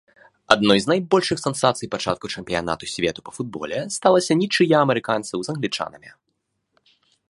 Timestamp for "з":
0.85-0.91, 5.49-5.57